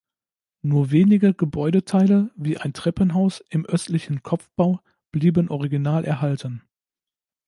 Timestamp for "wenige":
0.89-1.35